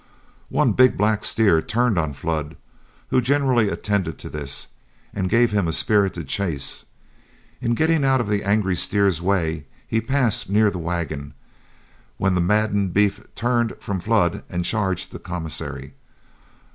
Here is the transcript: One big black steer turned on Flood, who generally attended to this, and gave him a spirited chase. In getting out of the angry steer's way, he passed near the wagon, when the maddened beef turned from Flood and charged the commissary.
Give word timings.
One 0.49 0.71
big 0.73 0.97
black 0.97 1.23
steer 1.23 1.61
turned 1.61 1.99
on 1.99 2.13
Flood, 2.13 2.55
who 3.09 3.21
generally 3.21 3.69
attended 3.69 4.17
to 4.17 4.29
this, 4.29 4.65
and 5.13 5.29
gave 5.29 5.51
him 5.51 5.67
a 5.67 5.71
spirited 5.73 6.27
chase. 6.27 6.85
In 7.61 7.75
getting 7.75 8.03
out 8.03 8.19
of 8.19 8.27
the 8.27 8.43
angry 8.43 8.75
steer's 8.75 9.21
way, 9.21 9.67
he 9.87 10.01
passed 10.01 10.49
near 10.49 10.71
the 10.71 10.79
wagon, 10.79 11.35
when 12.17 12.33
the 12.33 12.41
maddened 12.41 12.95
beef 12.95 13.23
turned 13.35 13.75
from 13.79 13.99
Flood 13.99 14.41
and 14.49 14.65
charged 14.65 15.11
the 15.11 15.19
commissary. 15.19 15.93